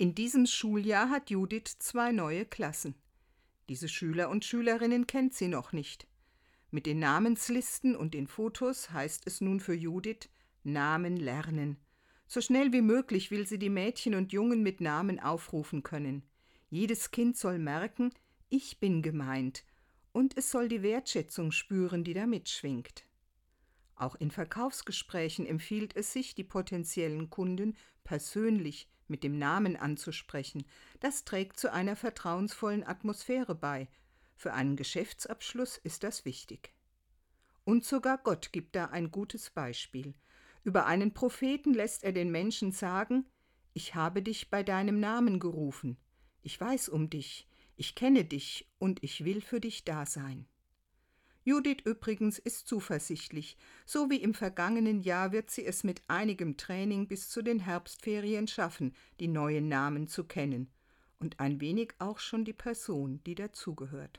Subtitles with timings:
[0.00, 2.94] In diesem Schuljahr hat Judith zwei neue Klassen.
[3.68, 6.06] Diese Schüler und Schülerinnen kennt sie noch nicht.
[6.70, 10.28] Mit den Namenslisten und den Fotos heißt es nun für Judith
[10.62, 11.78] Namen lernen.
[12.28, 16.22] So schnell wie möglich will sie die Mädchen und Jungen mit Namen aufrufen können.
[16.70, 18.12] Jedes Kind soll merken,
[18.50, 19.64] ich bin gemeint,
[20.12, 23.04] und es soll die Wertschätzung spüren, die da mitschwingt.
[23.98, 30.64] Auch in Verkaufsgesprächen empfiehlt es sich, die potenziellen Kunden persönlich mit dem Namen anzusprechen.
[31.00, 33.88] Das trägt zu einer vertrauensvollen Atmosphäre bei.
[34.36, 36.72] Für einen Geschäftsabschluss ist das wichtig.
[37.64, 40.14] Und sogar Gott gibt da ein gutes Beispiel.
[40.62, 43.26] Über einen Propheten lässt er den Menschen sagen,
[43.74, 45.96] ich habe dich bei deinem Namen gerufen,
[46.42, 50.46] ich weiß um dich, ich kenne dich und ich will für dich da sein.
[51.48, 53.56] Judith übrigens ist zuversichtlich.
[53.86, 58.46] So wie im vergangenen Jahr wird sie es mit einigem Training bis zu den Herbstferien
[58.46, 60.70] schaffen, die neuen Namen zu kennen
[61.18, 64.16] und ein wenig auch schon die Person, die dazugehört.